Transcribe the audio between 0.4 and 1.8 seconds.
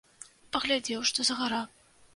Паглядзеў, што за гара.